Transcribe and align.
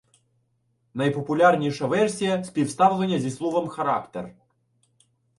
Найпопулярніша 0.93 1.85
версія– 1.87 2.43
співставлення 2.43 3.19
зі 3.19 3.31
словом 3.31 3.67
«характер». 3.67 4.33